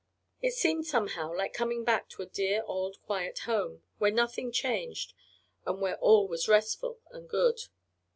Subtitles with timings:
[0.41, 5.13] It seemed, somehow, like coming back to a dear old quiet home, where nothing changed
[5.63, 7.59] and where all was restful and good.